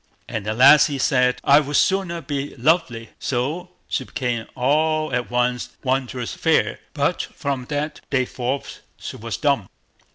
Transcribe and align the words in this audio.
And 0.27 0.47
the 0.47 0.55
lassie 0.55 0.97
said, 0.97 1.39
"I 1.43 1.59
would 1.59 1.75
sooner 1.75 2.21
be 2.21 2.55
lovely." 2.55 3.11
So 3.19 3.69
she 3.87 4.03
became 4.03 4.47
all 4.55 5.13
at 5.13 5.29
once 5.29 5.77
wondrous 5.83 6.33
fair; 6.33 6.79
but 6.95 7.21
from 7.35 7.65
that 7.65 8.01
day 8.09 8.25
forth 8.25 8.79
she 8.97 9.17
was 9.17 9.37
dumb. 9.37 9.69